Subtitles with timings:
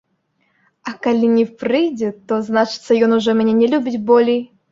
[0.91, 4.41] А калі не прыйдзе, то, значыцца, ён ужо мяне не любіць болей.